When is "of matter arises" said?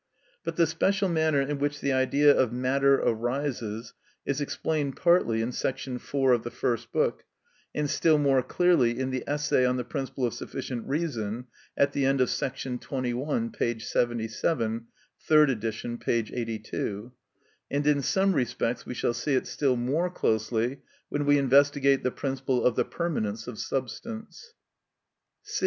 2.35-3.93